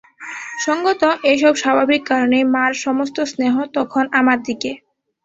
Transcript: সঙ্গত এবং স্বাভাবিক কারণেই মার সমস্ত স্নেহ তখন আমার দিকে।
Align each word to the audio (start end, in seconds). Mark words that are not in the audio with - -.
সঙ্গত 0.59 1.01
এবং 1.31 1.51
স্বাভাবিক 1.55 2.01
কারণেই 2.05 2.45
মার 2.53 2.71
সমস্ত 2.85 3.17
স্নেহ 3.31 3.55
তখন 3.77 4.03
আমার 4.19 4.37
দিকে। 4.47 4.71